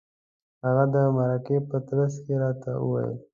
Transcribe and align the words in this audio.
هغه 0.65 0.85
د 0.93 0.95
مرکې 1.17 1.57
په 1.69 1.77
ترڅ 1.87 2.13
کې 2.25 2.33
راته 2.43 2.71
وویل. 2.79 3.11